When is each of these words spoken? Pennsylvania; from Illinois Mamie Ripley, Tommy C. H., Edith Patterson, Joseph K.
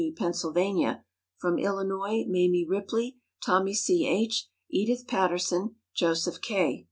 Pennsylvania; 0.17 1.05
from 1.37 1.59
Illinois 1.59 2.23
Mamie 2.27 2.65
Ripley, 2.67 3.17
Tommy 3.45 3.75
C. 3.75 4.07
H., 4.07 4.47
Edith 4.67 5.05
Patterson, 5.07 5.75
Joseph 5.93 6.41
K. 6.41 6.79